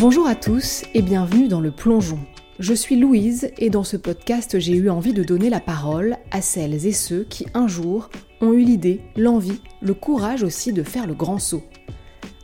[0.00, 2.18] Bonjour à tous et bienvenue dans le plongeon.
[2.58, 6.40] Je suis Louise et dans ce podcast j'ai eu envie de donner la parole à
[6.40, 8.08] celles et ceux qui un jour
[8.40, 11.62] ont eu l'idée, l'envie, le courage aussi de faire le grand saut.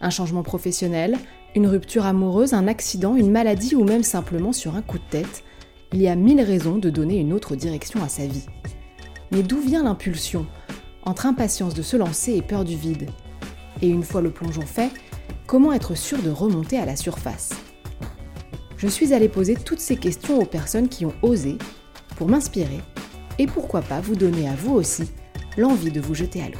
[0.03, 1.17] Un changement professionnel,
[1.55, 5.43] une rupture amoureuse, un accident, une maladie ou même simplement sur un coup de tête,
[5.95, 8.45] il y a mille raisons de donner une autre direction à sa vie.
[9.33, 10.45] Mais d'où vient l'impulsion?
[11.05, 13.09] Entre impatience de se lancer et peur du vide.
[13.81, 14.91] Et une fois le plongeon fait,
[15.47, 17.51] comment être sûr de remonter à la surface
[18.77, 21.57] Je suis allée poser toutes ces questions aux personnes qui ont osé
[22.17, 22.81] pour m'inspirer
[23.39, 25.05] et pourquoi pas vous donner à vous aussi
[25.57, 26.59] l'envie de vous jeter à l'eau.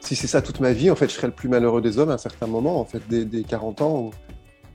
[0.00, 2.10] Si c'est ça toute ma vie, en fait, je serais le plus malheureux des hommes
[2.10, 4.10] à un certain moment, en fait, des, 40 ans.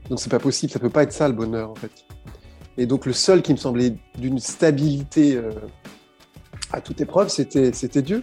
[0.09, 1.91] Donc c'est pas possible, ça peut pas être ça le bonheur, en fait.
[2.77, 5.51] Et donc le seul qui me semblait d'une stabilité euh,
[6.71, 8.21] à toute épreuve, c'était, Dieu.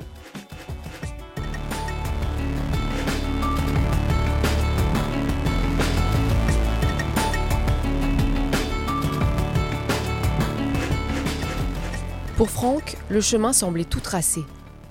[12.36, 14.42] Pour Franck, le chemin semblait tout tracé.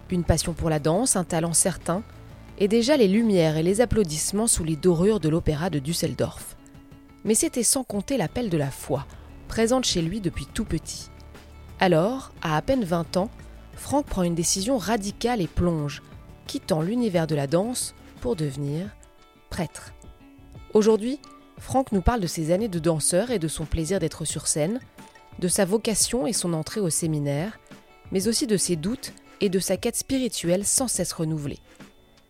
[0.09, 2.03] Une passion pour la danse, un talent certain,
[2.57, 6.55] et déjà les lumières et les applaudissements sous les dorures de l'opéra de Düsseldorf.
[7.23, 9.05] Mais c'était sans compter l'appel de la foi,
[9.47, 11.09] présente chez lui depuis tout petit.
[11.79, 13.29] Alors, à à peine 20 ans,
[13.75, 16.01] Franck prend une décision radicale et plonge,
[16.47, 18.87] quittant l'univers de la danse pour devenir
[19.49, 19.93] prêtre.
[20.73, 21.19] Aujourd'hui,
[21.57, 24.79] Franck nous parle de ses années de danseur et de son plaisir d'être sur scène,
[25.39, 27.59] de sa vocation et son entrée au séminaire,
[28.11, 31.59] mais aussi de ses doutes et de sa quête spirituelle sans cesse renouvelée.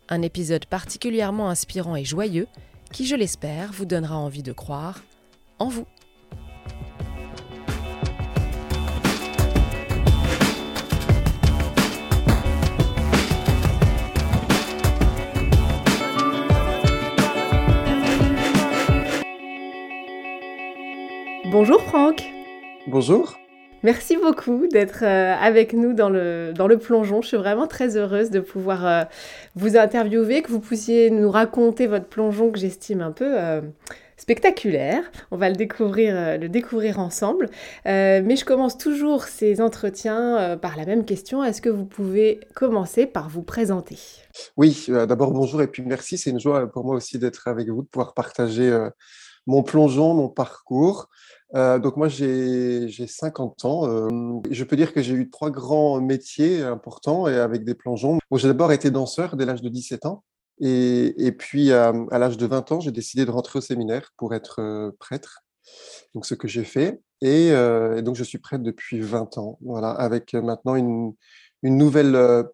[0.09, 2.47] Un épisode particulièrement inspirant et joyeux
[2.91, 5.03] qui, je l'espère, vous donnera envie de croire
[5.59, 5.85] en vous.
[21.57, 22.21] Bonjour Franck.
[22.85, 23.37] Bonjour.
[23.81, 27.21] Merci beaucoup d'être euh, avec nous dans le, dans le plongeon.
[27.21, 29.03] Je suis vraiment très heureuse de pouvoir euh,
[29.55, 33.61] vous interviewer, que vous puissiez nous raconter votre plongeon que j'estime un peu euh,
[34.17, 35.01] spectaculaire.
[35.31, 37.49] On va le découvrir, le découvrir ensemble.
[37.85, 41.41] mais je commence toujours ces entretiens par la même question.
[41.41, 43.97] Est-ce que vous pouvez commencer par vous présenter?
[44.57, 46.17] Oui, d'abord bonjour et puis merci.
[46.17, 48.77] C'est une joie pour moi aussi d'être avec vous, de pouvoir partager
[49.47, 51.09] mon plongeon, mon parcours.
[51.53, 53.87] Euh, donc moi j'ai 50 ans.
[53.87, 58.19] Euh, je peux dire que j'ai eu trois grands métiers importants et avec des plongeons.
[58.33, 60.23] j'ai d'abord été danseur dès l'âge de 17 ans.
[60.61, 64.61] Et, puis à, l'âge de 20 ans, j'ai décidé de rentrer au séminaire pour être
[64.61, 65.41] euh, prêtre.
[66.13, 67.01] Donc ce que j'ai fait.
[67.21, 67.51] Et,
[68.01, 69.57] donc je suis prêtre depuis 20 ans.
[69.61, 71.15] Voilà, avec maintenant une
[71.63, 72.45] nouvelle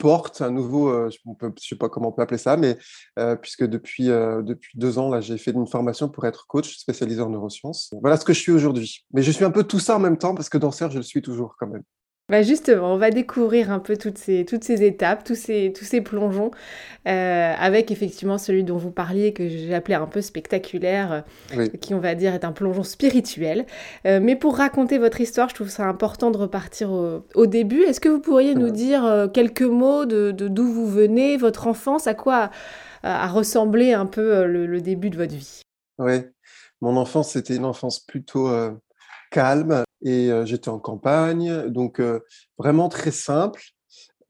[0.00, 2.78] porte un nouveau, euh, je ne sais pas comment on peut appeler ça, mais
[3.18, 6.78] euh, puisque depuis, euh, depuis deux ans, là, j'ai fait une formation pour être coach
[6.78, 7.92] spécialisé en neurosciences.
[8.00, 9.04] Voilà ce que je suis aujourd'hui.
[9.12, 11.02] Mais je suis un peu tout ça en même temps parce que danseur, je le
[11.02, 11.82] suis toujours quand même.
[12.30, 15.84] Bah justement, on va découvrir un peu toutes ces, toutes ces étapes, tous ces, tous
[15.84, 16.52] ces plongeons,
[17.08, 21.24] euh, avec effectivement celui dont vous parliez, que j'ai appelé un peu spectaculaire,
[21.56, 23.66] euh, qui on va dire est un plongeon spirituel.
[24.06, 27.82] Euh, mais pour raconter votre histoire, je trouve ça important de repartir au, début.
[27.82, 32.14] Est-ce que vous pourriez nous dire quelques mots de d'où vous venez, votre enfance, à
[32.14, 32.50] quoi
[33.02, 35.62] a, ressemblé un peu le, le, début de votre vie?
[35.98, 36.20] Oui,
[36.80, 38.48] mon enfance, c'était une enfance plutôt
[39.30, 42.00] calme et j'étais en campagne, donc
[42.58, 43.62] vraiment très simple.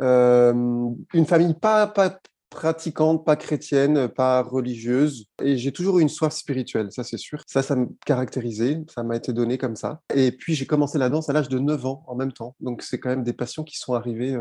[0.01, 5.27] une famille pas, pas pratiquante, pas chrétienne, pas religieuse.
[5.41, 7.43] Et j'ai toujours eu une soif spirituelle, ça c'est sûr.
[7.47, 10.03] Ça, ça me caractérisait, ça m'a été donné comme ça.
[10.15, 12.57] Et puis j'ai commencé la danse à l'âge de 9 ans en même temps.
[12.61, 14.37] Donc c'est quand même des passions qui sont arrivées,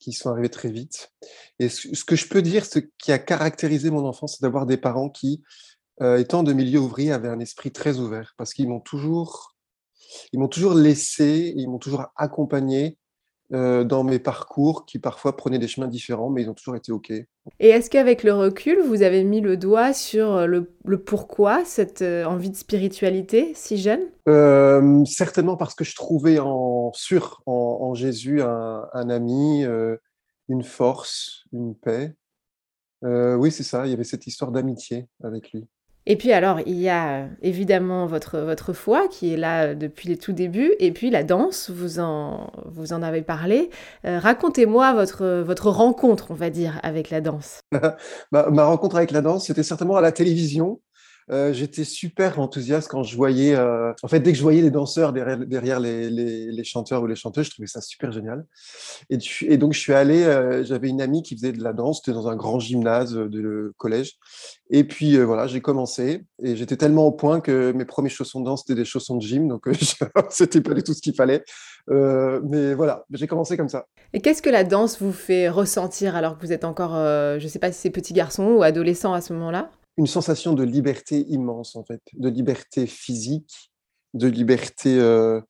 [0.00, 1.12] qui sont arrivées très vite.
[1.60, 4.76] Et ce, que je peux dire, ce qui a caractérisé mon enfance, c'est d'avoir des
[4.76, 5.42] parents qui,
[6.00, 9.54] étant de milieu ouvrier, avaient un esprit très ouvert parce qu'ils m'ont toujours
[10.32, 12.98] ils m'ont toujours laissé, ils m'ont toujours accompagné
[13.52, 16.92] euh, dans mes parcours qui parfois prenaient des chemins différents, mais ils ont toujours été
[16.92, 17.10] OK.
[17.10, 17.26] Et
[17.58, 22.24] est-ce qu'avec le recul, vous avez mis le doigt sur euh, le, pourquoi cette euh,
[22.26, 24.02] envie de spiritualité si jeune?
[25.04, 29.64] Certainement parce que je trouvais en, sur en, Jésus un, un ami,
[30.48, 32.14] une force, une paix.
[33.02, 35.66] oui, c'est ça, il y avait cette histoire d'amitié avec lui.
[36.10, 40.16] Et puis alors, il y a évidemment votre, votre foi qui est là depuis les
[40.16, 43.70] tout débuts, et puis la danse, vous en, vous en avez parlé.
[44.04, 47.60] Euh, racontez-moi votre, votre rencontre, on va dire, avec la danse.
[48.32, 50.80] ma rencontre avec la danse, c'était certainement à la télévision.
[51.30, 54.70] Euh, j'étais super enthousiaste quand je voyais, euh, en fait, dès que je voyais les
[54.70, 58.44] danseurs derrière, les, les, chanteurs ou les chanteuses, je trouvais ça super génial.
[59.10, 61.98] Et, et donc, je suis allé, euh, j'avais une amie qui faisait de la danse,
[61.98, 64.14] c'était dans un grand gymnase de collège.
[64.70, 68.46] Et puis, voilà, j'ai commencé et j'étais tellement au point que mes premiers chaussons de
[68.46, 69.68] danse, c'était des chaussons de gym, donc
[70.30, 71.44] c'était pas du tout ce qu'il fallait.
[71.88, 73.86] mais voilà, j'ai commencé comme ça.
[74.12, 77.48] Et qu'est-ce que la danse vous fait ressentir alors que vous êtes encore, je ne
[77.48, 79.70] sais pas si c'est petit garçon ou adolescent à ce moment-là?
[80.00, 83.70] Une sensation de liberté immense, en fait, de liberté physique,
[84.14, 85.42] de liberté, euh,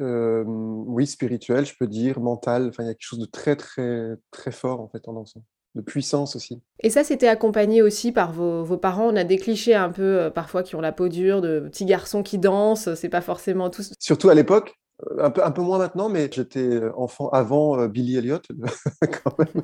[0.00, 2.70] euh, oui, spirituelle, je peux dire, mentale.
[2.70, 5.44] Enfin, il y a quelque chose de très, très, très fort, en fait, en dansant
[5.76, 6.60] de puissance aussi.
[6.80, 9.12] Et ça, c'était accompagné aussi par vos, vos, parents.
[9.12, 11.84] On a des clichés un peu, euh, parfois, qui ont la peau dure, de petits
[11.84, 12.92] garçons qui dansent.
[12.96, 13.84] C'est pas forcément tout.
[14.00, 14.74] Surtout à l'époque,
[15.20, 18.40] un peu, un peu moins maintenant, mais j'étais enfant avant Billy Elliot,
[19.22, 19.62] quand même.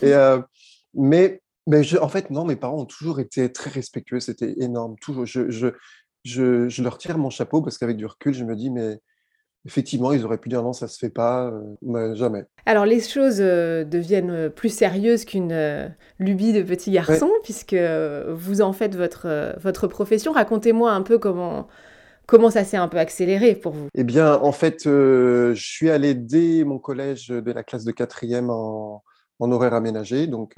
[0.00, 0.14] Et,
[0.94, 5.26] mais mais en fait, non, mes parents ont toujours été très respectueux, c'était énorme, toujours.
[5.26, 5.68] Je, je,
[6.24, 9.00] je, je, leur tire mon chapeau parce qu'avec du recul, je me dis, mais
[9.66, 12.44] effectivement, ils auraient pu dire non, ça se fait pas, euh, mais jamais.
[12.66, 17.76] Alors les choses euh, deviennent euh, plus sérieuses qu'une lubie de petit garçon, puisque
[18.30, 20.32] vous en faites votre, votre profession.
[20.32, 21.66] Racontez-moi un peu comment,
[22.26, 23.88] comment ça s'est un peu accéléré pour vous.
[23.94, 28.50] Eh bien, en fait, je suis allé dès mon collège de la classe de quatrième
[28.50, 29.02] en,
[29.40, 30.54] en horaire aménagé, donc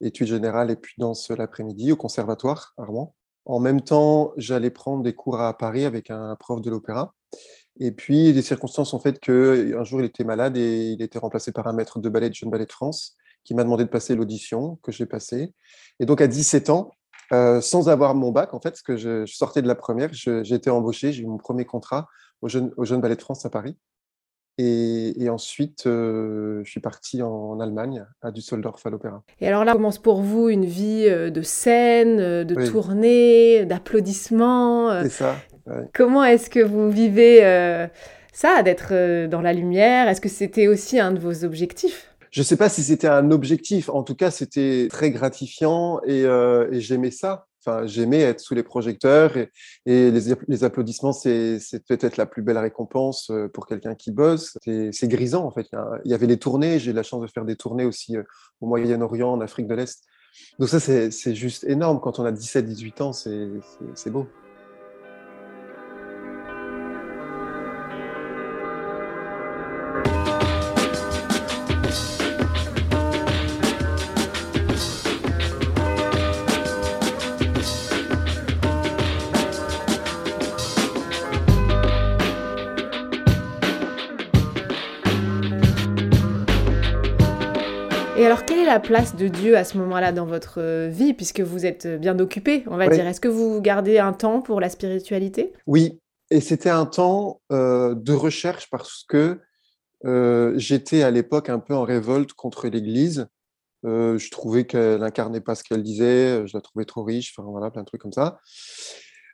[0.00, 3.14] études générales et puis danse l'après-midi au conservatoire Armand.
[3.44, 7.14] En même temps, j'allais prendre des cours à Paris avec un prof de l'opéra.
[7.80, 11.52] Et puis, les circonstances ont fait qu'un jour, il était malade et il était remplacé
[11.52, 14.14] par un maître de ballet de Jeune Ballet de France qui m'a demandé de passer
[14.14, 15.54] l'audition que j'ai passée.
[16.00, 16.90] Et donc, à 17 ans,
[17.32, 20.54] euh, sans avoir mon bac, en fait, parce que je, sortais de la première, j'ai
[20.54, 22.08] été embauché, j'ai eu mon premier contrat
[22.42, 23.76] au Jeune, au Jeune Ballet de France à Paris.
[24.60, 29.22] Et, ensuite, euh, je suis parti en, Allemagne, à Düsseldorf, à l'Opéra.
[29.40, 35.02] Et alors là, commence pour vous une vie euh, de scène, euh, de tournée, d'applaudissements.
[35.02, 35.36] C'est ça.
[35.94, 37.40] Comment est-ce que vous vivez
[38.32, 40.08] ça, d'être dans la lumière?
[40.08, 42.14] Est-ce que c'était aussi un de vos objectifs?
[42.30, 43.90] Je ne sais pas si c'était un objectif.
[43.90, 46.24] En tout cas, c'était très gratifiant et
[46.72, 47.47] j'aimais ça
[47.84, 49.50] j'aimais être sous les projecteurs et,
[49.86, 54.58] les, applaudissements, c'est peut-être la plus belle récompense euh, pour quelqu'un qui bosse.
[54.64, 55.66] C'est grisant, en fait.
[56.04, 58.22] Il y, avait les tournées, j'ai eu la chance de faire des tournées aussi euh,
[58.60, 60.04] au Moyen-Orient, en Afrique de l'Est.
[60.58, 62.00] Donc ça, c'est juste énorme.
[62.00, 64.26] Quand on a 17-18 ans, c'est beau.
[88.18, 91.14] Et alors, quelle est la place de Dieu à ce moment-là dans votre euh, vie,
[91.14, 93.06] puisque vous êtes bien occupé, on va dire?
[93.06, 95.52] Est-ce que vous gardez un temps pour la spiritualité?
[95.68, 96.00] Oui,
[96.32, 99.38] et c'était un temps euh, de recherche parce que
[100.04, 103.28] euh, j'étais à l'époque un peu en révolte contre l'Église.
[103.84, 107.70] je trouvais qu'elle n'incarnait pas ce qu'elle disait, je la trouvais trop riche, enfin voilà,
[107.70, 108.40] plein de trucs comme ça.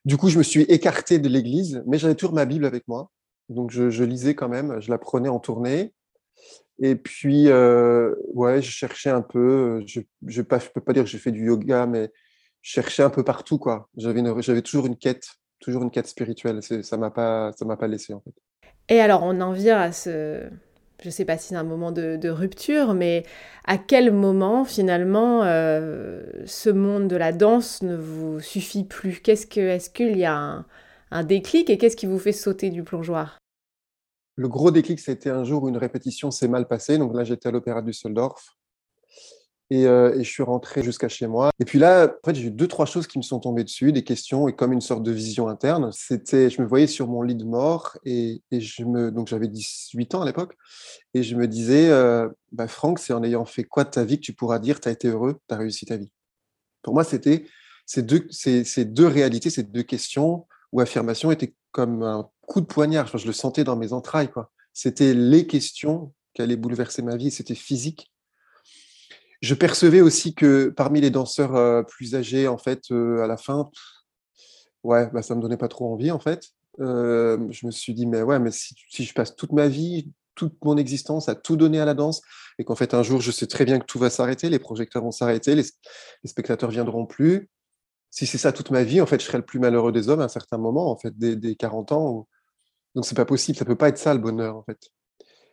[0.04, 3.10] Du coup, je me suis écarté de l'Église, mais j'avais toujours ma Bible avec moi.
[3.48, 5.94] Donc, je, je lisais quand même, je la prenais en tournée.
[6.82, 9.84] Et puis, euh, ouais, je cherchais un peu.
[9.86, 12.10] Je ne peux pas dire que j'ai fait du yoga, mais
[12.62, 13.58] je cherchais un peu partout.
[13.58, 13.88] quoi.
[13.96, 15.26] J'avais toujours une quête,
[15.60, 16.60] toujours une quête spirituelle.
[16.62, 18.34] Ça m'a pas, ça m'a pas laissé, en fait.
[18.88, 20.48] Et alors, on en vient à ce.
[21.00, 23.24] Je ne sais pas si c'est un moment de, rupture, mais
[23.66, 29.20] à quel moment, finalement, euh, ce monde de la danse ne vous suffit plus?
[29.20, 30.64] Qu'est-ce que, Est-ce qu'il y a
[31.10, 33.38] un déclic et qu'est-ce qui vous fait sauter du plongeoir?
[34.36, 36.98] Le gros déclic, c'était un jour où une répétition s'est mal passée.
[36.98, 38.56] Donc là, j'étais à l'Opéra Düsseldorf.
[39.70, 41.50] Et, euh, et je suis rentré jusqu'à chez moi.
[41.58, 43.92] Et puis là, en fait, j'ai eu deux, trois choses qui me sont tombées dessus,
[43.92, 45.90] des questions et comme une sorte de vision interne.
[45.92, 50.14] C'était, je me voyais sur mon lit de mort et, je me, donc j'avais 18
[50.16, 50.54] ans à l'époque.
[51.14, 54.16] Et je me disais, euh, bah, Franck, c'est en ayant fait quoi de ta vie
[54.16, 56.12] que tu pourras dire, tu as été heureux, tu as réussi ta vie?
[56.82, 57.46] Pour moi, c'était
[57.86, 62.66] ces deux, ces deux réalités, ces deux questions ou affirmations étaient comme un coup de
[62.66, 63.16] poignard.
[63.16, 64.30] Je le sentais dans mes entrailles.
[64.30, 64.50] Quoi.
[64.72, 67.30] C'était les questions qui allaient bouleverser ma vie.
[67.30, 68.10] C'était physique.
[69.44, 73.36] Je percevais aussi que parmi les danseurs euh, plus âgés, en fait, euh, à la
[73.36, 73.70] fin,
[74.84, 76.48] ouais, bah, ça me donnait pas trop envie, en fait.
[76.80, 78.74] Euh, je me suis dit, mais ouais, mais si,
[79.04, 82.22] je passe toute ma vie, toute mon existence à tout donner à la danse,
[82.58, 85.02] et qu'en fait, un jour, je sais très bien que tout va s'arrêter, les projecteurs
[85.02, 85.62] vont s'arrêter, les,
[86.22, 87.50] les, spectateurs viendront plus.
[88.10, 90.20] Si c'est ça toute ma vie, en fait, je serai le plus malheureux des hommes
[90.20, 92.28] à un certain moment, en fait, des, 40 ans,
[92.94, 94.78] donc c'est pas possible, ça peut pas être ça le bonheur en fait.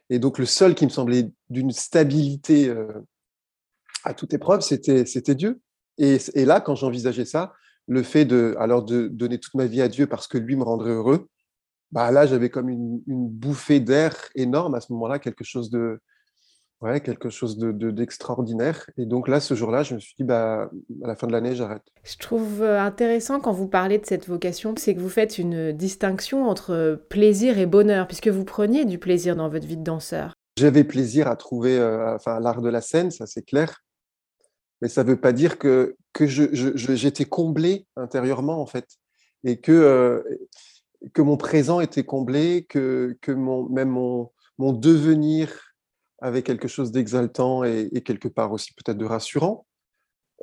[0.10, 2.88] Et donc le seul qui me semblait d'une stabilité euh,
[4.04, 5.62] à toute épreuve, c'était c'était Dieu.
[5.98, 7.54] Et, là, quand j'envisageais ça,
[7.88, 10.64] le fait de, alors de donner toute ma vie à Dieu parce que lui me
[10.64, 11.30] rendrait heureux,
[11.92, 16.02] bah là, j'avais comme une, bouffée d'air énorme à ce moment-là, quelque chose de,
[16.82, 18.90] ouais, quelque chose de, d'extraordinaire.
[18.98, 20.70] et donc là, ce jour-là, je me suis dit, bah,
[21.04, 21.84] à la fin de l'année, j'arrête.
[22.04, 25.72] Je trouve euh, intéressant quand vous parlez de cette vocation, c'est que vous faites une
[25.72, 30.34] distinction entre plaisir et bonheur, puisque vous preniez du plaisir dans votre vie de danseur.
[30.58, 33.82] J'avais plaisir à trouver euh, enfin, l'art de la scène, ça c'est clair.
[34.82, 38.88] Mais ça ne veut pas dire que, que j'étais comblé intérieurement, en fait.
[39.44, 40.24] Et que, euh,
[41.14, 45.71] que mon présent était comblé, que, que mon, même mon, mon devenir
[46.22, 49.66] avait quelque chose d'exaltant et, quelque part aussi peut-être de rassurant.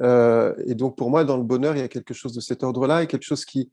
[0.01, 2.63] Euh, et donc pour moi, dans le bonheur, il y a quelque chose de cet
[2.63, 3.71] ordre-là et quelque chose qui,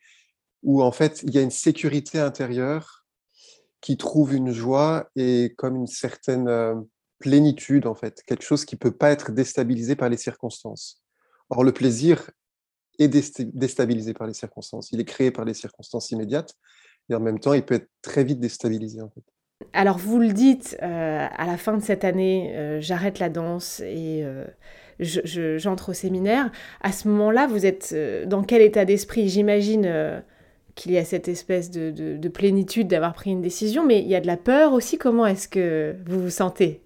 [0.64, 3.06] où en fait, il y a une sécurité intérieure
[3.82, 6.76] qui trouve une joie et comme une certaine euh,
[7.20, 11.04] plénitude, en fait, quelque chose qui ne peut pas être déstabilisé par les circonstances.
[11.50, 12.30] Or, le plaisir
[12.98, 14.92] est déstabilisé par les circonstances.
[14.92, 16.56] Il est créé par les circonstances immédiates
[17.10, 19.02] et en même temps, il peut être très vite déstabilisé.
[19.02, 19.24] En fait.
[19.74, 23.80] Alors, vous le dites, euh, à la fin de cette année, euh, j'arrête la danse
[23.80, 24.46] et euh,
[25.00, 26.52] j'entre au séminaire.
[26.82, 27.96] À ce moment-là, vous êtes
[28.28, 29.30] dans quel état d'esprit?
[29.30, 30.24] J'imagine
[30.76, 34.16] qu'il y a cette espèce de, de plénitude d'avoir pris une décision, mais il y
[34.16, 34.98] a de la peur aussi.
[34.98, 36.84] Comment est-ce que vous vous sentez?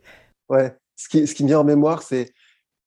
[0.49, 2.33] Ouais, ce qui, me vient en mémoire, c'est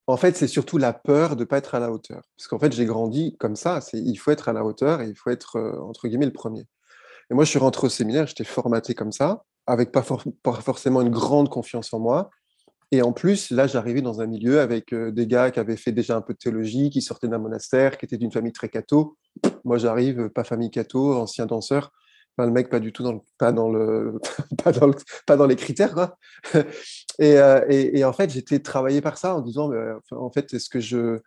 [0.09, 2.23] en fait, c'est surtout la peur de ne pas être à la hauteur.
[2.37, 3.81] Parce qu'en fait, j'ai grandi comme ça.
[3.93, 6.67] Il faut être à la hauteur et il faut être, entre guillemets, le premier.
[7.31, 11.11] Et moi, je suis rentré au séminaire, j'étais formaté comme ça, avec pas, forcément une
[11.11, 12.31] grande confiance en moi.
[12.91, 15.93] Et en plus, là, j'arrivais dans un milieu avec euh, des gars qui avaient fait
[15.93, 19.17] déjà un peu de théologie, qui sortaient d'un monastère, qui étaient d'une famille très catho.
[19.65, 21.93] Moi, j'arrive, pas famille catho, ancien danseur
[22.39, 24.19] le mec pas du tout dans pas dans le,
[25.27, 26.19] pas dans, les critères quoi.
[27.19, 29.71] Et, euh, et, en fait, j'étais travaillé par ça en disant,
[30.11, 31.21] en fait, est-ce que je,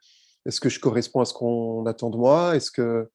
[0.45, 2.53] est-ce que je corresponds à ce qu'on attend de moi?
[2.73, 3.07] Que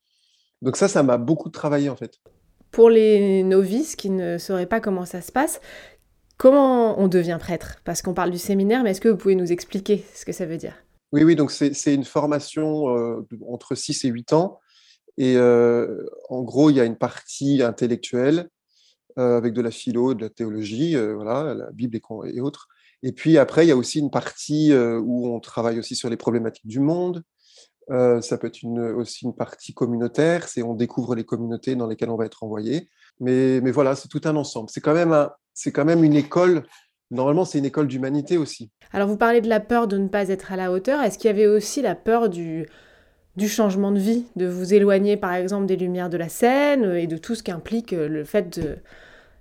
[0.63, 2.19] donc ça, ça m'a beaucoup travaillé en fait.
[2.71, 5.61] Pour les novices qui ne sauraient pas comment ça se passe,
[6.37, 7.81] comment on devient prêtre?
[7.85, 10.47] Parce qu'on parle du séminaire, mais est-ce que vous pouvez nous expliquer ce que ça
[10.47, 10.75] veut dire?
[11.13, 14.61] Oui, oui, donc c'est une formation euh, entre 6 et 8 ans
[15.19, 18.49] et euh, en gros, il y a une partie intellectuelle
[19.19, 22.69] euh, avec de la philo, de la théologie, voilà, la Bible et, autres.
[23.03, 26.17] Et puis après, il y a aussi une partie où on travaille aussi sur les
[26.17, 27.25] problématiques du monde.
[28.21, 32.11] Ça peut être une, aussi une partie communautaire, c'est on découvre les communautés dans lesquelles
[32.11, 32.89] on va être envoyé.
[33.19, 34.71] Mais, mais voilà, c'est tout un ensemble.
[34.71, 36.63] C'est quand même c'est quand même une école.
[37.11, 38.71] Normalement, c'est une école d'humanité aussi.
[38.93, 41.03] Alors, vous parlez de la peur de ne pas être à la hauteur.
[41.03, 42.69] Est-ce qu'il y avait aussi la peur du,
[43.37, 47.01] du changement de vie, de vous éloigner par exemple des lumières de la scène euh,
[47.01, 48.77] et de tout ce qu'implique euh, le fait de,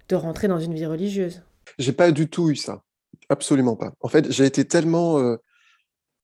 [0.10, 1.42] de rentrer dans une vie religieuse?
[1.78, 2.82] J'ai pas du tout eu ça,
[3.30, 3.94] absolument pas.
[4.02, 5.38] En fait, j'ai été tellement euh,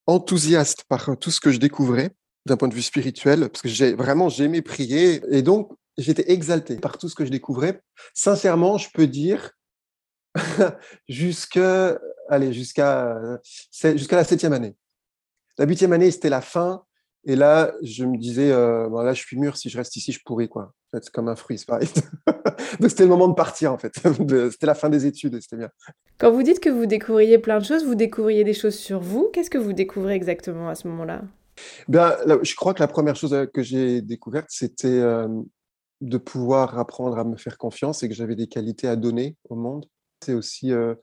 [0.07, 2.11] enthousiaste par tout ce que je découvrais
[2.45, 6.75] d'un point de vue spirituel, parce que j'ai vraiment j'aimais prier et donc j'étais exalté
[6.75, 7.81] par tout ce que je découvrais.
[8.13, 9.51] Sincèrement, je peux dire
[11.09, 13.17] jusqu'à allez jusqu'à
[13.71, 14.75] jusqu'à la septième année.
[15.57, 16.83] La huitième année, c'était la fin.
[17.25, 20.19] Et là, je me disais, euh, là, je suis mûr, si je reste ici, je
[20.23, 20.63] pourrais, quoi.
[20.63, 21.89] En fait, c'est comme un fruit, c'est pareil.
[22.79, 23.93] Donc, c'était le moment de partir, en fait.
[24.51, 25.69] c'était la fin des études et c'était bien.
[26.19, 29.29] Quand vous dites que vous découvriez plein de choses, vous découvriez des choses sur vous.
[29.33, 31.23] Qu'est-ce que vous découvrez exactement à ce moment-là?
[31.87, 35.27] Ben, Je crois que la première chose euh, que j'ai découverte, c'était euh,
[36.01, 39.55] de pouvoir apprendre à me faire confiance et que j'avais des qualités à donner au
[39.55, 39.85] monde.
[40.21, 40.95] C'est aussi euh,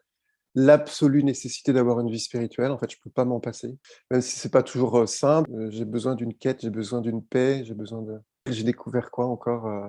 [0.54, 2.70] l'absolue nécessité d'avoir une vie spirituelle.
[2.70, 3.76] En fait, je ne peux pas m'en passer.
[4.10, 7.24] Même si c'est pas toujours euh, simple, euh, j'ai besoin d'une quête, j'ai besoin d'une
[7.24, 8.20] paix, j'ai besoin de.
[8.50, 9.86] J'ai découvert quoi encore euh,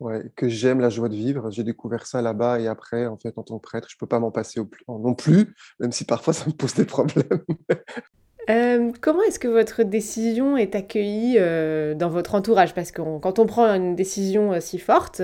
[0.00, 1.50] ouais, Que j'aime la joie de vivre.
[1.50, 4.06] J'ai découvert ça là-bas et après, en fait, en tant que prêtre, je ne peux
[4.06, 7.44] pas m'en passer non plus, même si parfois ça me pose des problèmes.
[8.50, 12.74] Euh, comment est-ce que votre décision est accueillie euh, dans votre entourage?
[12.74, 15.22] Parce que quand on prend une décision euh, si forte,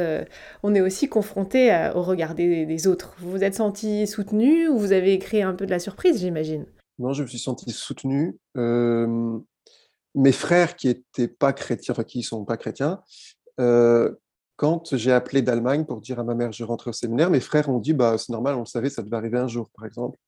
[0.62, 3.14] on est aussi confronté au regard des, autres.
[3.18, 6.64] Vous vous êtes senti soutenu ou vous avez créé un peu de la surprise, j'imagine?
[6.98, 8.38] Non, je me suis senti soutenu.
[8.54, 13.02] mes frères qui étaient pas chrétiens, enfin qui sont pas chrétiens,
[14.56, 17.68] quand j'ai appelé d'Allemagne pour dire à ma mère je rentre au séminaire, mes frères
[17.68, 20.18] ont dit bah c'est normal, on le savait, ça devait arriver un jour, par exemple.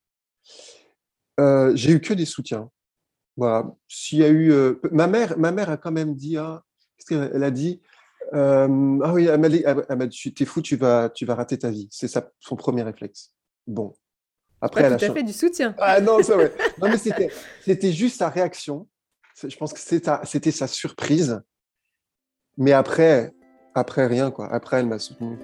[1.74, 2.68] j'ai eu que des soutiens.
[3.36, 3.70] Voilà.
[3.88, 6.62] S'il y a eu, euh, ma mère, ma mère a quand même dit, ah,
[6.96, 7.80] qu'est-ce qu'elle a dit
[8.34, 11.58] euh, Ah oui, elle m'a dit, elle dit, t'es fou, tu vas, tu vas rater
[11.58, 11.88] ta vie.
[11.90, 12.08] C'est
[12.40, 13.32] son premier réflexe.
[13.66, 13.94] Bon.
[14.60, 15.74] Après, elle a fait du soutien.
[15.78, 16.52] Ah non, ça ouais.
[16.80, 17.30] Non mais c'était,
[17.62, 18.88] c'était juste sa réaction.
[19.42, 21.40] Je pense que c'était sa surprise.
[22.56, 23.32] Mais après,
[23.74, 24.52] après rien quoi.
[24.52, 25.36] Après, elle m'a soutenu.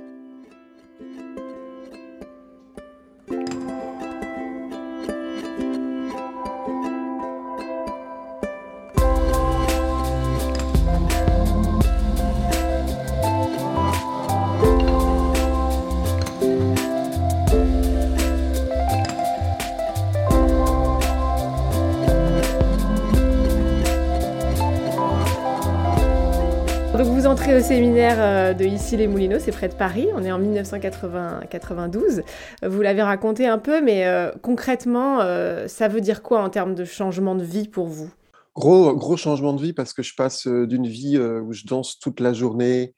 [27.58, 32.22] Au séminaire euh, de Issy-les-Moulineaux, c'est près de Paris, on est en 1992.
[32.62, 36.76] Vous l'avez raconté un peu, mais euh, concrètement, euh, ça veut dire quoi en termes
[36.76, 38.10] de changement de vie pour vous?
[38.54, 42.20] Gros, gros changement de vie parce que je passe d'une vie où je danse toute
[42.20, 42.94] la journée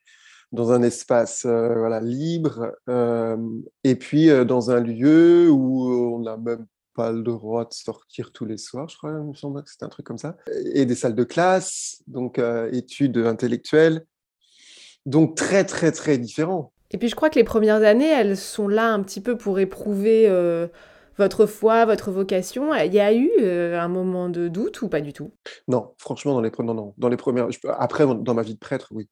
[0.51, 2.73] dans un espace voilà, libre
[3.83, 6.65] et puis dans un lieu où on n'a même
[6.95, 9.85] pas le droit de sortir tous les soirs, je crois, il me semble que c'était
[9.85, 10.35] un truc comme ça,
[10.73, 12.41] et des salles de classe, donc
[12.71, 14.05] études intellectuelles,
[15.05, 16.71] donc très, très, très différent.
[16.91, 19.59] Et puis je crois que les premières années, elles sont là un petit peu pour
[19.59, 20.67] éprouver euh,
[21.17, 22.73] votre foi, votre vocation.
[22.75, 25.31] Il y a eu euh, un moment de doute ou pas du tout?
[25.67, 27.47] Non, franchement, dans les, non, non, dans les premières...
[27.79, 29.07] Après, dans ma vie de prêtre, oui.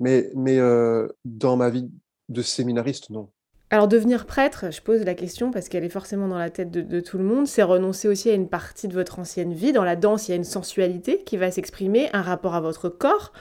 [0.00, 1.88] Mais, mais euh, dans ma vie
[2.28, 3.30] de séminariste, non.
[3.70, 6.80] Alors devenir prêtre, je pose la question parce qu'elle est forcément dans la tête de,
[6.80, 9.72] de tout le monde, c'est renoncer aussi à une partie de votre ancienne vie.
[9.72, 12.88] Dans la danse, il y a une sensualité qui va s'exprimer, un rapport à votre
[12.88, 13.32] corps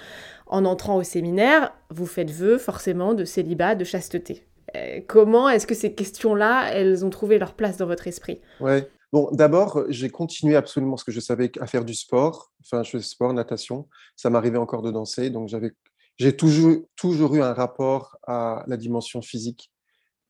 [0.54, 4.46] en entrant au séminaire, vous faites vœu forcément de célibat, de chasteté.
[4.76, 8.40] Euh, comment est-ce que ces questions-là, elles ont trouvé leur place dans votre esprit?
[8.60, 8.88] Ouais.
[9.12, 12.52] Bon, d'abord, j'ai continué absolument ce que je savais à faire du sport.
[12.62, 13.88] Enfin, je fais sport, natation.
[14.16, 15.72] Ça m'arrivait encore de danser, donc j'avais,
[16.18, 19.72] j'ai toujours, toujours eu un rapport à la dimension physique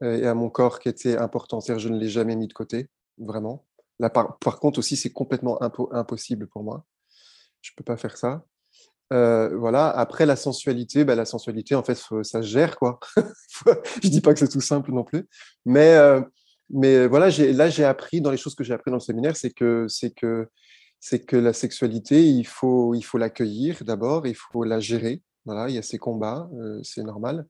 [0.03, 1.59] euh, et à mon corps qui était important.
[1.59, 2.87] C'est-à-dire, je ne l'ai jamais mis de côté,
[3.17, 3.65] vraiment.
[3.99, 5.61] Là, par, par contre, aussi, c'est complètement
[5.91, 6.85] impossible pour moi.
[7.61, 8.45] Je ne peux pas faire ça.
[9.13, 9.89] Euh, voilà.
[9.89, 12.99] Après la sensualité, bah, la sensualité, en fait, ça se gère, quoi.
[14.03, 15.27] je dis pas que c'est tout simple non plus,
[15.65, 16.21] mais euh,
[16.69, 19.51] mais voilà, là j'ai appris dans les choses que j'ai appris dans le séminaire, c'est
[19.51, 20.47] que c'est que
[20.99, 25.21] c'est que la sexualité, il faut il faut l'accueillir d'abord, il faut la gérer.
[25.45, 27.45] Voilà, il y a ces combats, euh, c'est normal.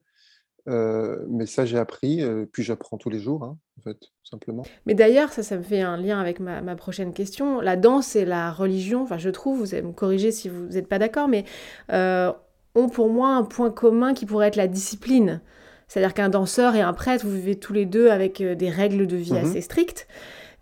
[0.66, 4.64] Mais ça, j'ai appris, puis j'apprends tous les jours, hein, en fait, simplement.
[4.86, 7.60] Mais d'ailleurs, ça, ça me fait un lien avec ma, ma, prochaine question.
[7.60, 10.88] La danse et la religion, enfin, je trouve, vous allez me corriger si vous n'êtes
[10.88, 11.44] pas d'accord, mais
[11.92, 12.32] euh,
[12.74, 15.40] ont pour moi un point commun qui pourrait être la discipline.
[15.88, 19.16] C'est-à-dire qu'un danseur et un prêtre, vous vivez tous les deux avec des règles de
[19.16, 20.06] vie mmh assez strictes.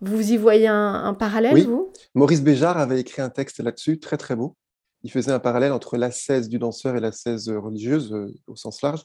[0.01, 1.65] Vous y voyez un, un parallèle, oui.
[1.65, 1.93] vous?
[2.15, 4.57] Maurice Béjart avait écrit un texte là-dessus, très très beau.
[5.05, 8.15] Il faisait un parallèle entre l'ascèse du danseur et l'ascèse religieuse,
[8.47, 9.05] au sens large.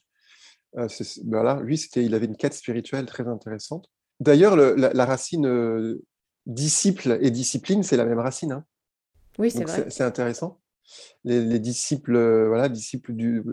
[0.77, 0.88] Euh,
[1.25, 3.89] voilà, lui, c'était, il avait une quête spirituelle très intéressante.
[4.19, 6.03] D'ailleurs, la, la, racine euh,
[6.45, 8.51] disciple et discipline, c'est la même racine.
[8.51, 8.65] Hein.
[9.38, 9.86] Oui, c'est vrai.
[9.89, 10.60] C'est intéressant.
[11.23, 13.43] Les, les disciples, euh, voilà, disciples du,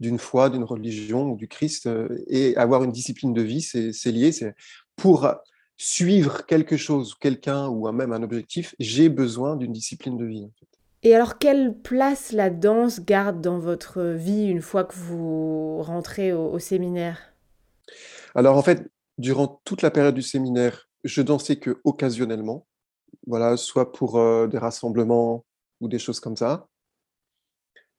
[0.00, 1.88] d'une foi, d'une religion ou du Christ,
[2.26, 4.32] et avoir une discipline de vie, c'est lié.
[4.32, 4.54] C'est
[4.96, 5.28] pour
[5.76, 10.44] suivre quelque chose, quelqu'un ou même un objectif, j'ai besoin d'une discipline de vie.
[10.44, 10.72] En fait.
[11.02, 16.32] Et alors, quelle place la danse garde dans votre vie une fois que vous rentrez
[16.32, 17.34] au, au séminaire?
[18.36, 22.66] Alors, en fait, durant toute la période du séminaire, je dansais que occasionnellement,
[23.26, 25.44] voilà, soit pour euh, des rassemblements
[25.80, 26.66] ou des choses comme ça.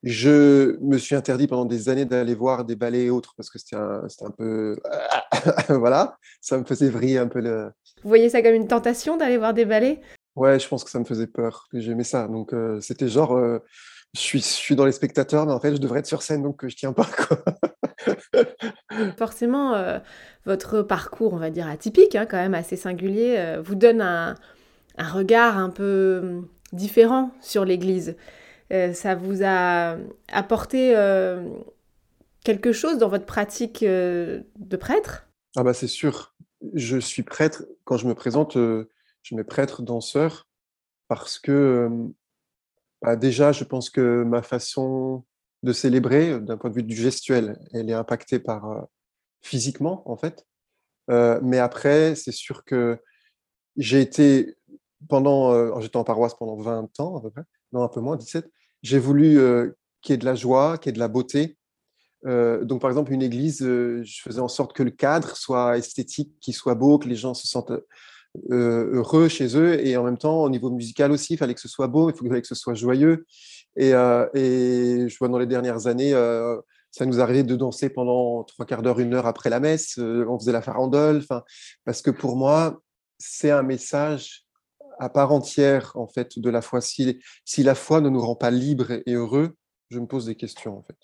[0.04, 3.58] Je me suis interdit pendant des années d'aller voir des ballets et autres parce que
[3.58, 4.76] c'était un, un, peu.
[5.69, 7.71] voilà, ça me faisait vriller un peu le.
[8.04, 10.02] Vous voyez ça comme une tentation d'aller voir des ballets?
[10.36, 12.28] Ouais, je pense que ça me faisait peur, j'aimais ça.
[12.28, 13.60] Donc, euh, c'était genre, euh,
[14.13, 16.43] je, suis, je suis dans les spectateurs, mais en fait, je devrais être sur scène,
[16.43, 17.06] donc je tiens pas.
[17.06, 17.43] Quoi.
[19.18, 20.00] Forcément, euh,
[20.46, 24.36] votre parcours, on va dire atypique, hein, quand même assez singulier, euh, vous donne un,
[24.98, 28.16] regard un peu hum, différent sur l'Église.
[28.72, 29.98] Euh, ça vous a
[30.32, 30.96] apporté
[32.44, 35.28] quelque chose dans votre pratique de prêtre?
[35.56, 36.36] Ah bah c'est sûr.
[36.74, 37.66] Je suis prêtre.
[37.84, 40.48] Quand je me présente, je mets prêtre danseur
[41.08, 41.89] parce que
[43.02, 45.24] bah déjà, je pense que ma façon
[45.63, 48.82] de célébrer, d'un point de vue du gestuel, elle est impactée par euh,
[49.41, 50.45] physiquement, en fait.
[51.10, 52.99] Euh, mais après, c'est sûr que
[53.78, 54.56] j'ai été,
[55.10, 58.17] pendant, euh, j'étais en paroisse pendant 20 ans à peu près, non, un peu moins,
[58.17, 58.49] 17,
[58.84, 59.39] j'ai voulu
[60.02, 61.58] qu'il y ait de la joie, qu'il y ait de la beauté.
[62.26, 66.54] donc, par exemple, une église, je faisais en sorte que le cadre soit esthétique, qu'il
[66.54, 67.88] soit beau, que les gens se sentent euh,
[68.50, 69.86] heureux chez eux.
[69.86, 72.15] Et en même temps au niveau musical aussi il fallait que ce soit beau il
[72.15, 73.26] fallait que ce soit joyeux.
[73.76, 76.60] Et, euh, et je vois dans les dernières années euh,
[76.91, 80.26] ça nous arrivait de danser pendant trois quarts d'heure une heure après la messe euh,
[80.28, 81.24] on faisait la farandole.
[81.86, 82.82] Parce que pour moi
[83.17, 84.46] c'est un message
[85.00, 86.82] à part entière en fait de la foi.
[86.82, 89.56] Si, si la foi ne nous rend pas libres et heureux
[89.89, 90.98] je me pose des questions en fait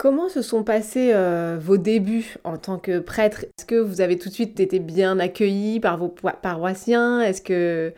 [0.00, 3.44] Comment se sont passés euh, vos débuts en tant que prêtre?
[3.44, 7.20] Est-ce que vous avez tout de suite été bien accueilli par vos paroissiens?
[7.20, 7.92] Est-ce que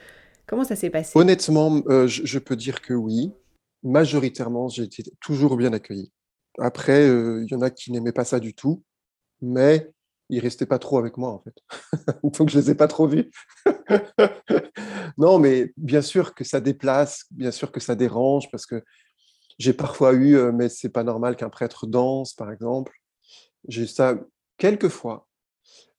[0.48, 1.16] comment ça s'est passé?
[1.16, 3.30] Honnêtement, euh, je, peux dire que oui.
[3.84, 6.10] Majoritairement, j'ai été toujours bien accueilli.
[6.58, 8.82] Après, il euh, y en a qui n'aimaient pas ça du tout,
[9.40, 9.88] mais
[10.28, 11.54] ils restaient pas trop avec moi en fait.
[12.36, 13.30] Donc je les ai pas trop vus.
[15.18, 18.82] non, mais bien sûr que ça déplace, bien sûr que ça dérange parce que
[19.58, 22.92] J'ai parfois eu, mais c'est pas normal qu'un prêtre danse, par exemple.
[23.68, 24.18] J'ai eu ça
[24.58, 25.28] quelques fois,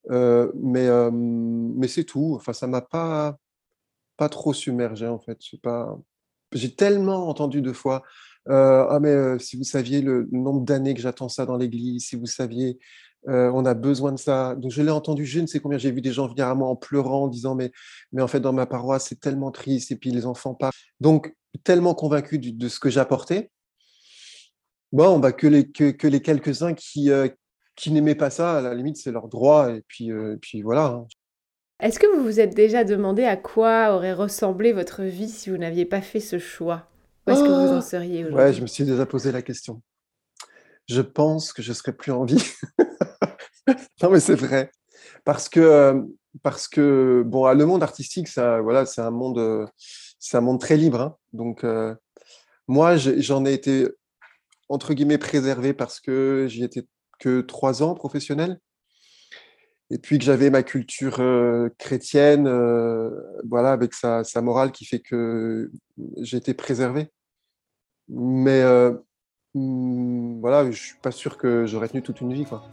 [0.09, 2.33] mais, mais c'est tout.
[2.35, 3.37] Enfin, ça m'a pas,
[4.17, 5.39] pas trop submergé, en fait.
[5.61, 5.97] Pas...
[6.51, 8.03] J'ai tellement entendu de fois
[8.47, 12.25] Ah, mais si vous saviez le nombre d'années que j'attends ça dans l'église, si vous
[12.25, 12.79] saviez,
[13.25, 14.55] on a besoin de ça.
[14.55, 15.77] Donc, je l'ai entendu, je ne sais combien.
[15.77, 17.71] J'ai vu des gens venir à moi en pleurant, en disant mais,
[18.11, 20.71] mais en fait, dans ma paroisse, c'est tellement triste, et puis les enfants pas.
[20.99, 23.51] Donc, tellement convaincu de, ce que j'apportais.
[24.91, 27.09] Bon, bah, que, les, que, les quelques-uns qui,
[27.75, 30.11] qui n'aimaient pas ça, à la limite, c'est leur droit, et puis,
[30.41, 30.85] puis voilà.
[30.85, 31.07] Hein.
[31.79, 35.57] Est-ce que vous vous êtes déjà demandé à quoi aurait ressemblé votre vie si vous
[35.57, 36.87] n'aviez pas fait ce choix?
[37.27, 37.81] Où est-ce que vous en ah!
[37.81, 38.35] seriez aujourd'hui?
[38.35, 39.81] Ouais, je me suis déjà posé la question.
[40.87, 42.41] Je pense que je serais plus en vie.
[44.01, 44.71] non, mais c'est vrai.
[45.25, 46.01] Parce que,
[46.41, 49.67] parce que bon, le monde artistique, ça, voilà, c'est un monde,
[50.23, 51.01] c'est un monde très libre.
[51.01, 51.17] Hein.
[51.33, 51.65] Donc,
[52.67, 53.89] moi, j'en ai été
[54.69, 56.87] entre guillemets préservé parce que j'y étais
[57.19, 58.59] que trois ans professionnel
[59.89, 61.21] et puis que j'avais ma culture
[61.77, 62.47] chrétienne,
[63.49, 65.69] voilà, avec sa, morale qui fait que
[66.21, 67.11] j'étais préservé.
[68.07, 68.63] Mais
[69.53, 72.63] mmh, voilà, je suis pas sûr que j'aurais tenu toute une vie, quoi.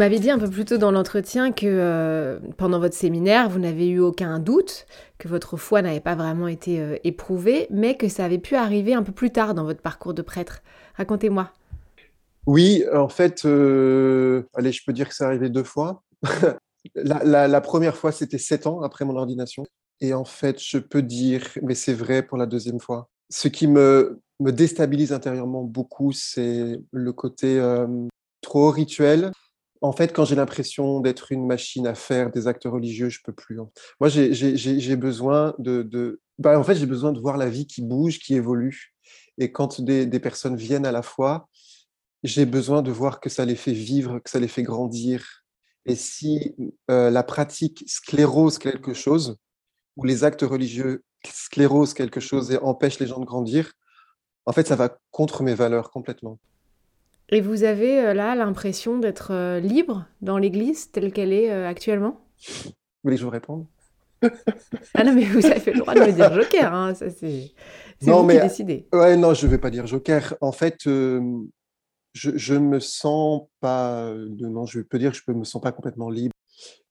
[0.00, 3.86] M'avez dit un peu plus tôt dans l'entretien que euh, pendant votre séminaire, vous n'avez
[3.86, 4.86] eu aucun doute,
[5.18, 8.94] que votre foi n'avait pas vraiment été euh, éprouvée, mais que ça avait pu arriver
[8.94, 10.62] un peu plus tard dans votre parcours de prêtre.
[10.94, 11.50] Racontez-moi.
[12.46, 16.02] Oui, en fait, euh, allez, je peux dire que ça arrivé deux fois.
[16.94, 19.64] la, première fois, c'était sept ans après mon ordination.
[20.00, 23.10] Et en fait, je peux dire, mais c'est vrai pour la deuxième fois.
[23.28, 27.60] Ce qui me, me déstabilise intérieurement beaucoup, c'est le côté
[28.40, 29.30] trop rituel
[29.82, 33.32] en fait, quand j'ai l'impression d'être une machine à faire des actes religieux, je peux
[33.32, 33.60] plus.
[33.60, 33.70] Hein.
[33.98, 38.18] Moi, j'ai besoin de, bah, en fait, j'ai besoin de voir la vie qui bouge,
[38.18, 38.94] qui évolue.
[39.38, 41.48] Et quand des, personnes viennent à la foi,
[42.22, 45.44] j'ai besoin de voir que ça les fait vivre, que ça les fait grandir.
[45.86, 46.54] Et si
[46.90, 49.38] euh, la pratique sclérose quelque chose,
[49.96, 53.72] ou les actes religieux sclérosent quelque chose et empêchent les gens de grandir,
[54.44, 56.38] en fait, ça va contre mes valeurs complètement.
[57.32, 61.68] Et vous avez euh, là l'impression d'être euh, libre dans l'Église telle qu'elle est euh,
[61.68, 62.20] actuellement?
[62.64, 62.72] Vous
[63.04, 63.66] voulez que je vous réponde?
[64.94, 67.52] Ah non, mais vous avez le droit de me dire joker, hein, ça c'est
[68.02, 68.88] vous mais, qui décidez.
[68.92, 70.36] Ouais, non, je ne vais pas dire joker.
[70.42, 75.44] En fait, je ne me sens pas, non, je peux dire que je ne me
[75.44, 76.34] sens pas complètement libre.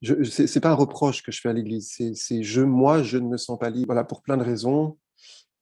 [0.02, 3.28] Ce n'est pas un reproche que je fais à l'Église, c'est je, moi, je ne
[3.28, 3.88] me sens pas libre.
[3.90, 4.98] Voilà, pour plein de raisons.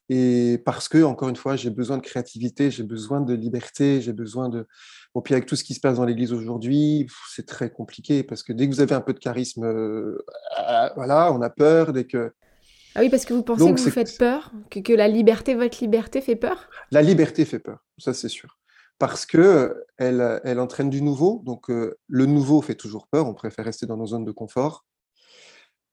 [0.09, 4.13] Et parce que, encore une fois, j'ai besoin de créativité, j'ai besoin de liberté, j'ai
[4.13, 4.65] besoin de.
[5.13, 8.43] Bon, puis avec tout ce qui se passe dans l'Église aujourd'hui, c'est très compliqué parce
[8.43, 10.17] que dès que vous avez un peu de charisme, euh,
[10.55, 11.91] ah, voilà, on a peur.
[11.91, 12.31] Dès que.
[12.95, 15.77] Ah oui, parce que vous pensez que vous faites peur, que, que, la liberté, votre
[15.81, 16.69] liberté fait peur?
[16.91, 18.57] La liberté fait peur, ça c'est sûr.
[18.97, 23.35] Parce que elle, elle entraîne du nouveau, donc euh, le nouveau fait toujours peur, on
[23.35, 24.85] préfère rester dans nos zones de confort.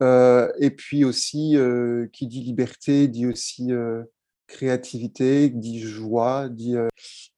[0.03, 4.03] Euh, et puis aussi, euh, qui dit liberté dit aussi euh,
[4.47, 6.77] créativité, dit joie, dit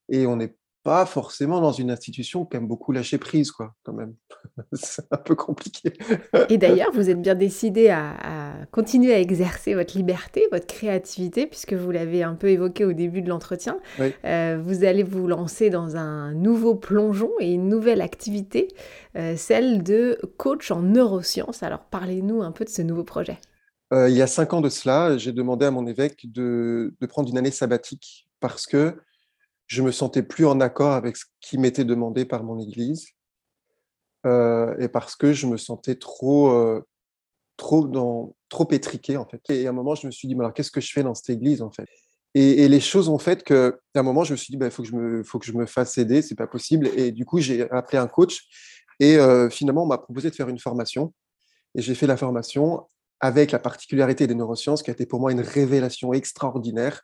[0.09, 3.93] et on n'est pas forcément dans une institution qui aime beaucoup lâcher prise, quoi, quand
[3.93, 4.15] même.
[4.73, 5.93] c'est un peu compliqué.
[6.49, 11.73] Et d'ailleurs, vous êtes bien décidé à, continuer à exercer votre liberté, votre créativité, puisque
[11.73, 13.79] vous l'avez un peu évoqué au début de l'entretien.
[14.25, 18.69] Euh, vous allez vous lancer dans un nouveau plongeon et une nouvelle activité,
[19.17, 21.65] euh, celle de coach en neurosciences.
[21.65, 23.39] Alors, parlez-nous un peu de ce nouveau projet.
[23.93, 27.07] Euh, il y a cinq ans de cela, j'ai demandé à mon évêque de, de
[27.07, 28.95] prendre une année sabbatique parce que
[29.67, 33.09] je me sentais plus en accord avec ce qui m'était demandé par mon Église,
[34.27, 36.85] euh, et parce que je me sentais trop, euh,
[37.57, 39.41] trop, dans, trop étriqué en fait.
[39.51, 41.15] Et à un moment, je me suis dit, mais alors qu'est-ce que je fais dans
[41.15, 41.89] cette Église en fait?
[42.35, 44.71] Et, les choses ont fait que, à un moment, je me suis dit, bah, il
[44.71, 46.91] faut que je me, faut que je me fasse aider, c'est pas possible.
[46.95, 48.43] Et du coup, j'ai appelé un coach,
[49.01, 51.15] et euh, finalement, on m'a proposé de faire une formation,
[51.75, 52.87] et j'ai fait la formation
[53.21, 57.01] avec la particularité des neurosciences, qui a été pour moi une révélation extraordinaire,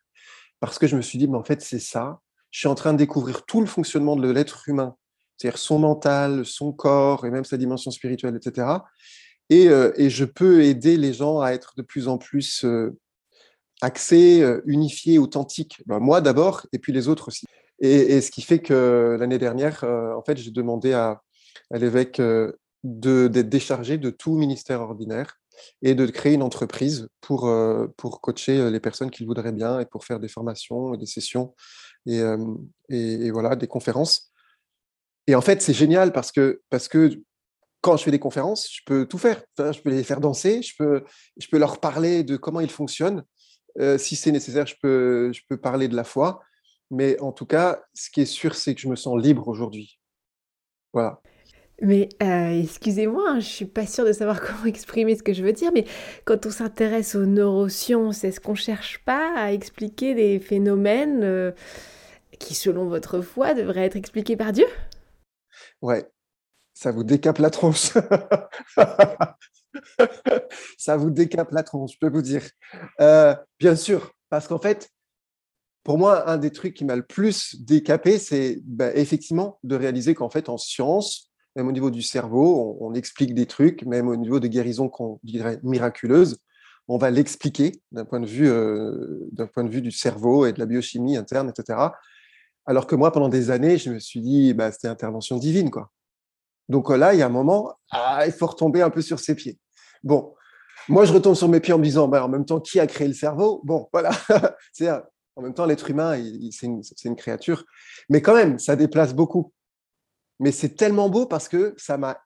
[0.61, 2.20] parce que je me suis dit, mais en fait, c'est ça,
[2.53, 4.95] je suis en train de découvrir tout le fonctionnement de l'être humain,
[5.37, 8.79] c'est-à-dire son mental, son corps et même sa dimension spirituelle, etc.
[9.53, 12.97] Euh, et, je peux aider les gens à être de plus en plus euh,
[13.81, 15.83] axés, euh, unifiés, authentiques.
[15.87, 17.47] Ben, moi d'abord, et puis les autres aussi.
[17.81, 21.21] Et, ce qui fait que l'année dernière, en fait, j'ai demandé à,
[21.73, 22.23] l'évêque
[22.85, 25.41] d'être déchargé de tout ministère ordinaire
[25.81, 27.53] et de créer une entreprise pour,
[27.97, 31.55] pour coacher les personnes qu'ils voudraient bien et pour faire des formations, des sessions
[32.07, 34.33] et, voilà, des conférences.
[35.27, 37.21] Et en fait, c'est génial parce que, parce que
[37.81, 39.43] quand je fais des conférences, je peux tout faire.
[39.59, 41.05] je peux les faire danser, je peux,
[41.37, 43.25] je peux leur parler de comment ils fonctionnent.
[43.99, 46.41] si c'est nécessaire, je peux, je peux parler de la foi.
[46.91, 49.99] Mais en tout cas, ce qui est sûr, c'est que je me sens libre aujourd'hui.
[50.93, 51.23] Voilà.
[51.83, 55.42] Mais euh, excusez-moi, hein, je suis pas sûre de savoir comment exprimer ce que je
[55.42, 55.85] veux dire, mais
[56.25, 61.51] quand on s'intéresse aux neurosciences, est-ce qu'on cherche pas à expliquer des phénomènes euh,
[62.38, 64.66] qui, selon votre foi, devraient être expliqués par Dieu?
[65.83, 66.09] Ouais,
[66.73, 67.90] ça vous décape la tronche.
[70.79, 72.45] ça vous décape la tronche, je peux vous dire.
[73.01, 74.88] Euh, bien sûr, parce qu'en fait,
[75.83, 80.14] pour moi, un des trucs qui m'a le plus décapé, c'est bah, effectivement de réaliser
[80.14, 84.17] qu'en fait, en science, même au niveau du cerveau, on, explique des trucs, même au
[84.17, 86.38] niveau de guérison qu'on dirait miraculeuse,
[86.88, 90.59] on va l'expliquer d'un point, de vue, euh, point de vue du cerveau et de
[90.59, 91.79] la biochimie interne, etc.
[92.65, 95.71] Alors que moi, pendant des années, je me suis dit, bah, c'était intervention divine.
[95.71, 95.91] quoi.
[96.69, 99.21] Donc euh, là, il y a un moment, ah, il faut retomber un peu sur
[99.21, 99.59] ses pieds.
[100.03, 100.35] Bon,
[100.88, 102.87] moi, je retombe sur mes pieds en me disant, bah, en même temps, qui a
[102.87, 103.61] créé le cerveau?
[103.65, 104.11] Bon, voilà.
[105.37, 107.65] en même temps, l'être humain, c'est une, créature.
[108.09, 109.53] Mais quand même, ça déplace beaucoup
[110.42, 112.18] mais c'est tellement beau parce que ça m'a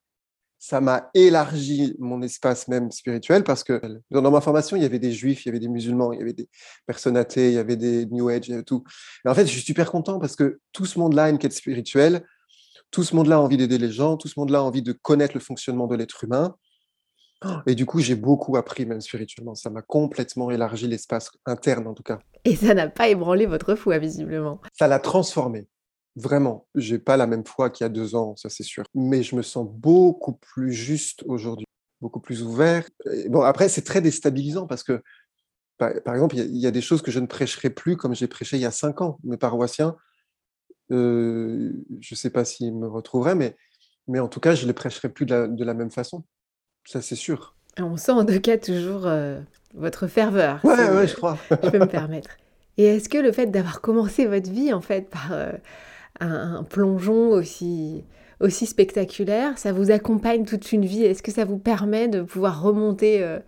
[0.58, 4.98] ça m'a élargi mon espace même spirituel parce que dans ma formation, il y avait
[4.98, 6.48] des juifs, il y avait des musulmans, il y avait des
[6.86, 8.82] personnes athées, il y avait des New Age, et tout.
[9.24, 11.52] Et en fait, je suis super content parce que tout ce monde-là a une quête
[11.52, 12.24] spirituelle,
[12.90, 15.34] tout ce monde-là a envie d'aider les gens, tout ce monde-là a envie de connaître
[15.34, 16.56] le fonctionnement de l'être humain.
[17.66, 19.54] Et du coup, j'ai beaucoup appris même spirituellement.
[19.54, 22.18] Ça m'a complètement élargi l'espace interne en tout cas.
[22.44, 24.60] Et ça n'a pas ébranlé votre foi, visiblement.
[24.72, 25.68] Ça l'a transformé.
[26.16, 28.84] Vraiment, j'ai pas la même foi qu'il y a deux ans, ça c'est sûr.
[28.94, 31.66] Mais je me sens beaucoup plus juste aujourd'hui,
[32.00, 32.88] beaucoup plus ouvert.
[33.28, 35.02] bon, après, c'est très déstabilisant parce que,
[35.76, 38.56] par, exemple, il y, a des choses que je ne prêcherai plus comme j'ai prêché
[38.56, 39.18] il y a cinq ans.
[39.24, 39.94] Mes paroissiens,
[40.90, 43.54] euh, je ne sais pas s'ils me retrouveraient, mais,
[44.08, 46.24] mais en tout cas, je ne les prêcherai plus de la, même façon.
[46.86, 47.56] Ça, c'est sûr.
[47.78, 49.38] On sent en tout cas toujours euh,
[49.74, 50.64] votre ferveur.
[50.64, 51.36] Ouais, ouais, je crois.
[51.50, 52.30] je peux me permettre.
[52.78, 55.52] Et est-ce que le fait d'avoir commencé votre vie en fait par euh,
[56.20, 58.04] un, plongeon aussi,
[58.40, 61.04] aussi spectaculaire, ça vous accompagne toute une vie.
[61.04, 63.38] Est-ce que ça vous permet de pouvoir remonter euh,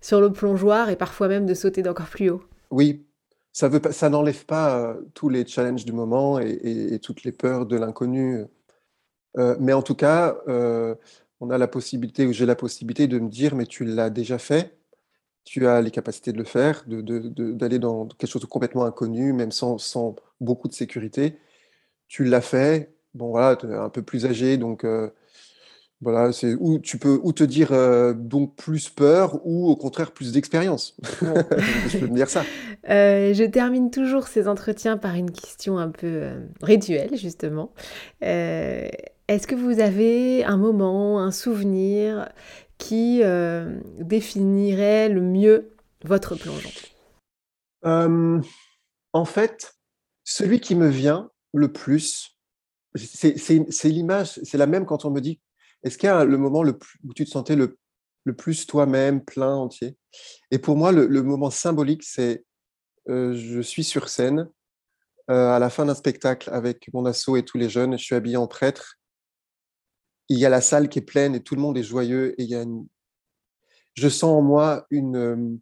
[0.00, 2.42] sur le plongeoir et parfois même de sauter d'encore plus haut?
[2.70, 3.06] Oui,
[3.52, 3.68] ça,
[4.08, 8.44] n'enlève pas euh, tous les challenges du moment et, toutes les peurs de l'inconnu.
[9.36, 10.36] Euh, mais en tout cas,
[11.40, 14.38] on a la possibilité, ou j'ai la possibilité de me dire, mais tu l'as déjà
[14.38, 14.78] fait,
[15.44, 18.84] tu as les capacités de le faire, d'aller de, de, dans quelque chose de complètement
[18.84, 21.38] inconnu, même sans beaucoup de sécurité
[22.08, 22.94] tu l'as fait.
[23.14, 25.08] Bon, voilà, tu es un peu plus âgé, donc euh,
[26.00, 30.12] voilà, c'est où tu peux ou te dire euh, donc plus peur ou au contraire
[30.12, 30.96] plus d'expérience.
[31.22, 32.44] je peux me dire ça.
[32.90, 37.72] Euh, je termine toujours ces entretiens par une question un peu rituelle, justement.
[38.20, 42.28] Est-ce que vous avez un moment, un souvenir
[42.76, 43.22] qui
[44.00, 45.70] définirait le mieux
[46.04, 46.68] votre plongeon?
[49.14, 49.76] En fait,
[50.24, 52.36] celui qui me vient, le plus
[52.94, 55.40] C'est l'image, c'est la même quand on me dit
[55.84, 57.78] est-ce qu'il y a le moment le plus, où tu te sentais le,
[58.24, 59.96] le plus toi-même, plein, entier?
[60.50, 62.44] Et pour moi, le, moment symbolique, c'est
[63.10, 64.48] euh, je suis sur scène
[65.30, 68.14] euh, à la fin d'un spectacle avec mon asso et tous les jeunes, je suis
[68.14, 68.98] habillé en prêtre.
[70.30, 72.44] Il y a la salle qui est pleine et tout le monde est joyeux et
[72.44, 72.64] il y a
[73.92, 75.56] je sens en moi une, euh,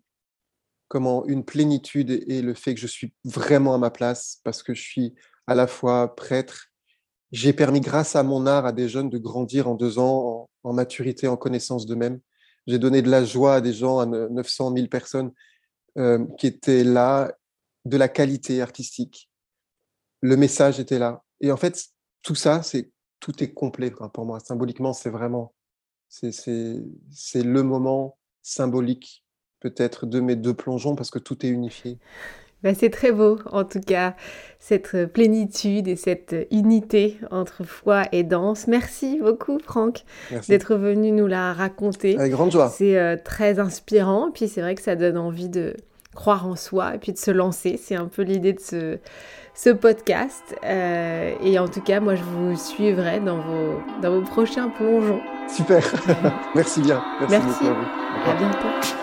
[0.89, 4.73] comment, une plénitude et le fait que je suis vraiment à ma place parce que
[4.73, 5.15] je suis
[5.47, 6.69] à la fois prêtre.
[7.31, 10.73] J'ai permis, grâce à mon art, à des jeunes de grandir en deux ans en,
[10.73, 12.21] maturité, en connaissance d'eux-mêmes.
[12.67, 15.33] J'ai donné de la joie à des gens, à 900 000 personnes
[15.99, 17.33] euh, qui étaient là,
[17.85, 19.31] de la qualité artistique.
[20.21, 21.23] Le message était là.
[21.41, 21.87] Et en fait,
[22.23, 24.41] tout ça, c'est tout est complet pour moi.
[24.41, 25.55] Symboliquement, c'est vraiment,
[26.09, 26.33] c'est
[27.35, 29.25] le moment symbolique
[29.61, 31.99] peut-être de mes deux plongeons parce que tout est unifié.
[32.63, 34.15] Bah, c'est très beau, en tout cas,
[34.61, 38.69] cette plénitude et cette unité entre foi et danse.
[38.69, 40.05] Merci beaucoup, Franck,
[40.49, 42.17] d'être venu nous la raconter.
[42.19, 42.69] Avec grande joie.
[42.69, 45.75] C'est euh, très inspirant, puis c'est vrai que ça donne envie de
[46.15, 47.81] croire en soi et puis de se lancer.
[47.83, 48.99] C'est un peu l'idée de ce,
[49.55, 50.55] ce podcast.
[50.65, 55.21] Euh, et en tout cas, moi, je vous suivrai dans vos, dans vos prochains plongeons.
[55.49, 55.83] Super.
[56.55, 57.03] Merci bien.
[57.21, 57.65] Merci, Merci.
[57.65, 58.31] beaucoup à vous.
[58.31, 59.02] À bientôt.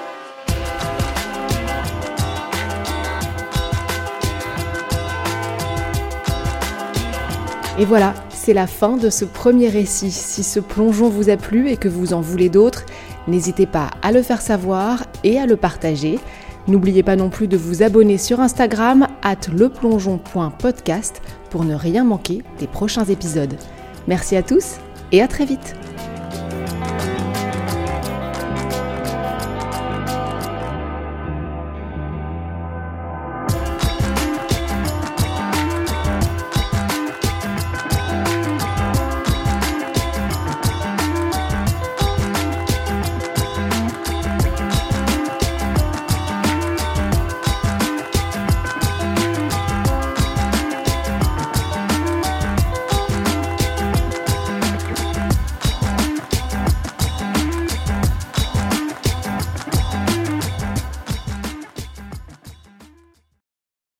[7.80, 10.12] Et voilà, c'est la fin de ce premier récit.
[10.12, 12.86] Si ce plongeon vous a plu et que vous en voulez d'autres,
[13.26, 16.20] n'hésitez pas à le faire savoir et à le partager.
[16.68, 22.44] N'oubliez pas non plus de vous abonner sur Instagram at leplongeon.podcast pour ne rien manquer
[22.60, 23.56] des prochains épisodes.
[24.10, 24.76] Merci à tous
[25.14, 25.74] et à très vite